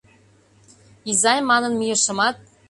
«Изай» 1.09 1.39
манын 1.49 1.73
мийышымат 1.79 2.35